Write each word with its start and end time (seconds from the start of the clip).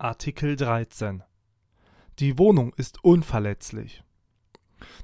Artikel 0.00 0.56
13 0.56 1.22
Die 2.20 2.38
Wohnung 2.38 2.72
ist 2.78 3.04
unverletzlich. 3.04 4.02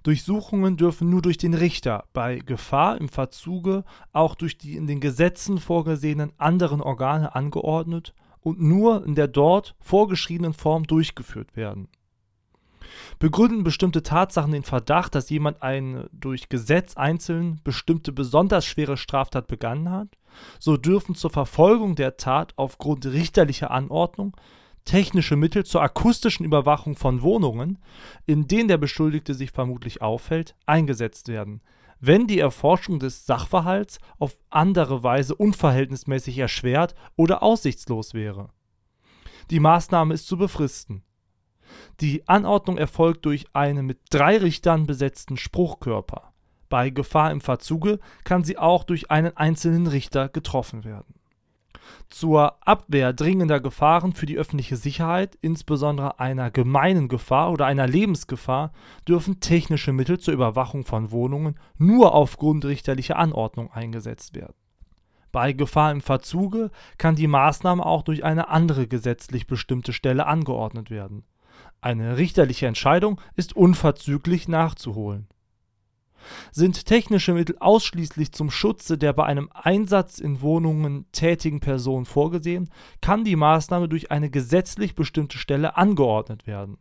Durchsuchungen 0.05 0.79
dürfen 0.79 1.11
nur 1.11 1.21
durch 1.21 1.37
den 1.37 1.53
Richter, 1.53 2.05
bei 2.15 2.39
Gefahr 2.39 2.97
im 2.99 3.11
Verzuge 3.11 3.85
auch 4.15 4.35
durch 4.35 4.57
die 4.57 4.75
in 4.75 4.87
den 4.87 5.01
Gesetzen 5.01 5.59
vorgesehenen 5.59 6.33
anderen 6.39 6.81
Organe 6.81 7.35
angeordnet 7.35 8.15
und 8.41 8.59
nur 8.59 9.05
in 9.05 9.15
der 9.15 9.29
dort 9.29 9.77
vorgeschriebenen 9.81 10.55
Form 10.55 10.85
durchgeführt 10.85 11.57
werden. 11.57 11.89
Begründen 13.19 13.65
bestimmte 13.65 14.03
Tatsachen 14.03 14.53
den 14.53 14.63
Verdacht, 14.63 15.15
dass 15.15 15.29
jemand 15.29 15.61
eine 15.61 16.09
durch 16.11 16.49
Gesetz 16.49 16.97
einzeln 16.97 17.61
bestimmte 17.65 18.13
besonders 18.13 18.65
schwere 18.65 18.97
Straftat 18.97 19.47
begangen 19.47 19.91
hat, 19.91 20.17
so 20.59 20.79
dürfen 20.79 21.15
zur 21.15 21.31
Verfolgung 21.31 21.97
der 21.97 22.17
Tat 22.17 22.55
aufgrund 22.57 23.05
richterlicher 23.05 23.71
Anordnung 23.71 24.35
technische 24.87 25.37
Mittel 25.37 25.67
zur 25.67 25.83
akustischen 25.83 26.47
Überwachung 26.47 26.97
von 26.97 27.21
Wohnungen, 27.21 27.79
in 28.25 28.49
denen 28.49 28.69
der 28.69 28.79
Beschuldigte 28.79 29.35
sich 29.35 29.51
vermutlich 29.51 30.01
aufhält, 30.01 30.57
eingesetzt 30.65 31.29
werden, 31.29 31.61
wenn 32.01 32.27
die 32.27 32.39
Erforschung 32.39 32.99
des 32.99 33.27
Sachverhalts 33.27 33.99
auf 34.19 34.39
andere 34.49 35.03
Weise 35.03 35.35
unverhältnismäßig 35.35 36.39
erschwert 36.39 36.95
oder 37.17 37.43
aussichtslos 37.43 38.15
wäre. 38.15 38.49
Die 39.51 39.61
Maßnahme 39.61 40.15
ist 40.15 40.27
zu 40.27 40.39
befristen. 40.39 41.03
Die 42.01 42.27
Anordnung 42.29 42.79
erfolgt 42.79 43.27
durch 43.27 43.47
einen 43.53 43.87
mit 43.87 43.99
drei 44.11 44.39
Richtern 44.39 44.87
besetzten 44.87 45.37
Spruchkörper. 45.37 46.33
Bei 46.69 46.91
Gefahr 46.91 47.31
im 47.31 47.41
Verzuge 47.41 47.99
kann 48.25 48.45
sie 48.45 48.59
auch 48.59 48.85
durch 48.85 49.11
einen 49.11 49.37
einzelnen 49.37 49.87
Richter 49.87 50.29
getroffen 50.29 50.85
werden 50.85 51.15
zur 52.09 52.57
Abwehr 52.67 53.13
dringender 53.13 53.61
Gefahren 53.61 54.13
für 54.13 54.27
die 54.27 54.39
öffentliche 54.39 54.77
Sicherheit, 54.77 55.37
insbesondere 55.41 56.19
einer 56.21 56.51
gemeinen 56.51 57.09
Gefahr 57.09 57.53
oder 57.53 57.67
einer 57.67 57.87
Lebensgefahr, 57.87 58.73
dürfen 59.09 59.41
technische 59.41 59.93
Mittel 59.93 60.19
zur 60.19 60.35
Überwachung 60.35 60.85
von 60.85 61.11
Wohnungen 61.11 61.59
nur 61.79 62.15
aufgrund 62.15 62.65
richterlicher 62.65 63.17
Anordnung 63.17 63.71
eingesetzt 63.73 64.35
werden. 64.35 64.55
Bei 65.33 65.53
Gefahr 65.53 65.93
im 65.93 66.01
Verzuge 66.01 66.71
kann 66.99 67.15
die 67.15 67.27
Maßnahme 67.27 67.85
auch 67.85 68.03
durch 68.03 68.25
eine 68.25 68.49
andere 68.49 68.87
gesetzlich 68.87 69.47
bestimmte 69.47 69.93
Stelle 69.93 70.27
angeordnet 70.27 70.91
werden. 70.91 71.25
Eine 71.81 72.17
richterliche 72.17 72.67
Entscheidung 72.67 73.21
ist 73.35 73.55
unverzüglich 73.55 74.49
nachzuholen 74.49 75.29
sind 76.53 76.87
technische 76.87 77.35
Mittel 77.35 77.57
ausschließlich 77.59 78.33
zum 78.33 78.51
Schutze 78.51 78.99
der 78.99 79.13
bei 79.13 79.25
einem 79.25 79.51
Einsatz 79.53 80.19
in 80.19 80.41
Wohnungen 80.41 81.07
tätigen 81.13 81.61
Person 81.61 82.05
vorgesehen, 82.05 82.71
kann 83.01 83.25
die 83.25 83.37
Maßnahme 83.37 83.89
durch 83.89 84.11
eine 84.11 84.31
gesetzlich 84.31 84.95
bestimmte 84.95 85.39
Stelle 85.39 85.77
angeordnet 85.77 86.47
werden. 86.47 86.79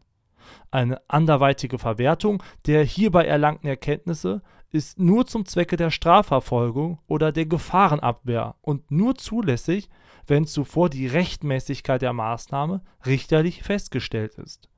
Eine 0.71 1.01
anderweitige 1.07 1.79
Verwertung 1.79 2.43
der 2.65 2.83
hierbei 2.83 3.25
erlangten 3.25 3.67
Erkenntnisse 3.67 4.41
ist 4.71 4.99
nur 4.99 5.25
zum 5.25 5.45
Zwecke 5.45 5.77
der 5.77 5.89
Strafverfolgung 5.89 6.99
oder 7.07 7.31
der 7.31 7.45
Gefahrenabwehr 7.45 8.55
und 8.61 8.91
nur 8.91 9.15
zulässig, 9.15 9.89
wenn 10.27 10.45
zuvor 10.45 10.89
die 10.89 11.07
Rechtmäßigkeit 11.07 12.01
der 12.01 12.13
Maßnahme 12.13 12.81
richterlich 13.05 13.63
festgestellt 13.63 14.35
ist 14.35 14.69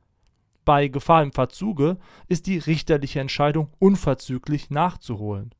bei 0.67 0.89
Gefahr 0.89 1.23
im 1.23 1.31
Verzuge 1.31 1.97
ist 2.27 2.45
die 2.45 2.57
richterliche 2.57 3.21
Entscheidung 3.21 3.69
unverzüglich 3.79 4.69
nachzuholen. 4.69 5.55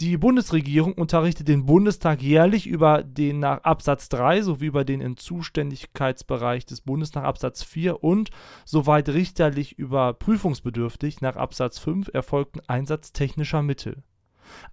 Die 0.00 0.18
Bundesregierung 0.18 0.92
unterrichtet 0.92 1.48
den 1.48 1.64
Bundestag 1.64 2.20
jährlich 2.20 2.66
über 2.66 3.02
den 3.02 3.38
nach 3.38 3.64
Absatz 3.64 4.10
3 4.10 4.42
sowie 4.42 4.66
über 4.66 4.84
den 4.84 5.00
im 5.00 5.16
Zuständigkeitsbereich 5.16 6.66
des 6.66 6.82
Bundes 6.82 7.14
nach 7.14 7.22
Absatz 7.22 7.62
4 7.62 8.04
und, 8.04 8.28
soweit 8.66 9.08
richterlich 9.08 9.78
überprüfungsbedürftig, 9.78 11.22
nach 11.22 11.36
Absatz 11.36 11.78
5 11.78 12.10
erfolgten 12.12 12.60
Einsatz 12.68 13.12
technischer 13.12 13.62
Mittel. 13.62 14.02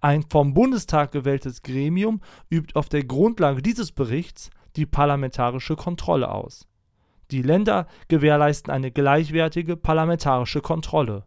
Ein 0.02 0.26
vom 0.28 0.52
Bundestag 0.52 1.12
gewähltes 1.12 1.62
Gremium 1.62 2.20
übt 2.50 2.74
auf 2.74 2.90
der 2.90 3.04
Grundlage 3.04 3.62
dieses 3.62 3.90
Berichts 3.90 4.50
die 4.76 4.84
parlamentarische 4.84 5.76
Kontrolle 5.76 6.30
aus 6.30 6.66
die 7.32 7.42
Länder 7.42 7.86
gewährleisten 8.08 8.72
eine 8.72 8.90
gleichwertige 8.90 9.76
parlamentarische 9.76 10.60
Kontrolle. 10.60 11.24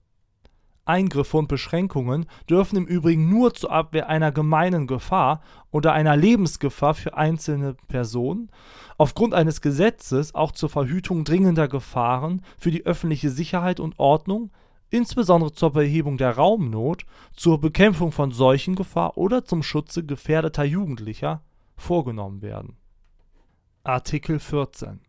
Eingriffe 0.86 1.38
und 1.38 1.48
Beschränkungen 1.48 2.28
dürfen 2.48 2.78
im 2.78 2.86
Übrigen 2.86 3.28
nur 3.28 3.54
zur 3.56 3.72
Abwehr 3.72 4.08
einer 4.08 4.32
gemeinen 4.32 4.86
Gefahr 4.86 5.42
oder 5.72 5.94
einer 5.94 6.16
Lebensgefahr 6.16 6.94
für 6.94 7.18
einzelne 7.18 7.76
Personen, 7.88 8.52
aufgrund 8.98 9.34
eines 9.34 9.62
Gesetzes 9.62 10.36
auch 10.36 10.52
zur 10.52 10.70
Verhütung 10.70 11.24
dringender 11.24 11.68
Gefahren 11.68 12.44
für 12.58 12.70
die 12.70 12.86
öffentliche 12.86 13.32
Sicherheit 13.32 13.80
und 13.80 14.00
Ordnung, 14.00 14.52
insbesondere 14.92 15.52
zur 15.54 15.74
Behebung 15.74 16.18
der 16.18 16.36
Raumnot, 16.36 17.06
zur 17.34 17.60
Bekämpfung 17.60 18.12
von 18.12 18.32
Seuchengefahr 18.32 19.18
oder 19.18 19.44
zum 19.44 19.64
Schutze 19.64 20.06
gefährdeter 20.06 20.64
Jugendlicher 20.64 21.42
vorgenommen 21.76 22.44
werden. 22.44 22.78
Artikel 23.84 24.40
14 24.40 25.02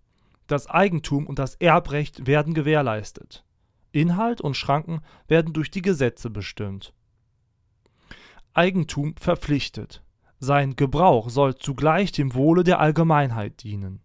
das 0.46 0.68
Eigentum 0.68 1.26
und 1.26 1.38
das 1.38 1.54
Erbrecht 1.56 2.26
werden 2.26 2.54
gewährleistet. 2.54 3.44
Inhalt 3.92 4.40
und 4.40 4.56
Schranken 4.56 5.00
werden 5.26 5.52
durch 5.52 5.70
die 5.70 5.82
Gesetze 5.82 6.30
bestimmt. 6.30 6.92
Eigentum 8.52 9.14
verpflichtet. 9.16 10.02
Sein 10.38 10.76
Gebrauch 10.76 11.30
soll 11.30 11.56
zugleich 11.56 12.12
dem 12.12 12.34
Wohle 12.34 12.62
der 12.62 12.80
Allgemeinheit 12.80 13.62
dienen. 13.62 14.00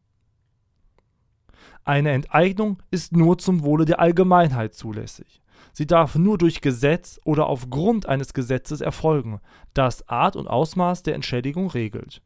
Eine 1.84 2.12
Enteignung 2.12 2.82
ist 2.92 3.12
nur 3.16 3.38
zum 3.38 3.64
Wohle 3.64 3.86
der 3.86 4.00
Allgemeinheit 4.00 4.74
zulässig. 4.74 5.42
Sie 5.74 5.88
darf 5.88 6.16
nur 6.16 6.38
durch 6.38 6.62
Gesetz 6.62 7.20
oder 7.24 7.48
aufgrund 7.48 8.06
eines 8.06 8.34
Gesetzes 8.34 8.82
erfolgen, 8.82 9.40
das 9.74 10.08
Art 10.08 10.36
und 10.36 10.48
Ausmaß 10.48 11.04
der 11.04 11.16
Entschädigung 11.16 11.70
regelt 11.70 12.22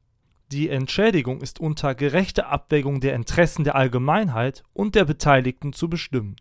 die 0.56 0.70
Entschädigung 0.70 1.42
ist 1.42 1.60
unter 1.60 1.96
gerechter 1.96 2.48
Abwägung 2.50 3.02
der 3.02 3.14
Interessen 3.14 3.66
der 3.66 3.76
Allgemeinheit 3.76 4.64
und 4.74 4.96
der 4.96 5.04
Beteiligten 5.04 5.74
zu 5.74 5.90
bestimmen. 5.90 6.38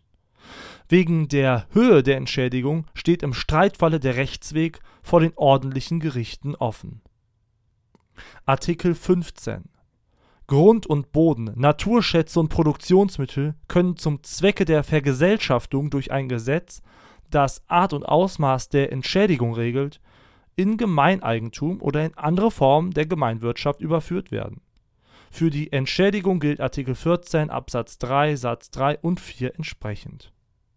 Wegen 0.87 1.27
der 1.27 1.67
Höhe 1.71 2.01
der 2.01 2.15
Entschädigung 2.15 2.85
steht 2.93 3.23
im 3.23 3.33
Streitfalle 3.33 3.99
der 3.99 4.15
Rechtsweg 4.15 4.79
vor 5.03 5.19
den 5.19 5.33
ordentlichen 5.35 5.99
Gerichten 5.99 6.55
offen. 6.55 7.01
Artikel 8.45 8.95
15 8.95 9.65
Grund 10.47 10.85
und 10.85 11.11
Boden, 11.11 11.51
Naturschätze 11.55 12.39
und 12.39 12.47
Produktionsmittel 12.47 13.55
können 13.67 13.97
zum 13.97 14.23
Zwecke 14.23 14.63
der 14.63 14.83
Vergesellschaftung 14.83 15.89
durch 15.89 16.11
ein 16.11 16.29
Gesetz, 16.29 16.81
das 17.31 17.63
Art 17.67 17.91
und 17.91 18.05
Ausmaß 18.05 18.69
der 18.69 18.93
Entschädigung 18.93 19.55
regelt, 19.55 19.99
in 20.55 20.77
Gemeineigentum 20.77 21.81
oder 21.81 22.05
in 22.05 22.17
andere 22.17 22.51
Formen 22.51 22.91
der 22.91 23.05
Gemeinwirtschaft 23.05 23.81
überführt 23.81 24.31
werden. 24.31 24.61
Für 25.31 25.49
die 25.49 25.73
Entschädigung 25.73 26.39
gilt 26.39 26.61
Artikel 26.61 26.95
14 26.95 27.49
Absatz 27.49 27.97
3 27.97 28.35
Satz 28.35 28.69
3 28.71 28.99
und 28.99 29.19
4 29.19 29.55
entsprechend 29.55 30.31